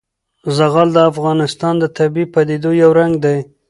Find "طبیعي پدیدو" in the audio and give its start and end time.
1.97-2.71